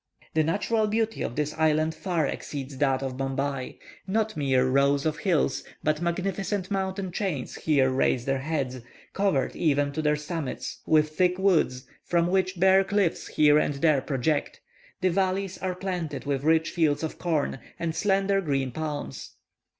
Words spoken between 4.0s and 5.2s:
Not mere rows of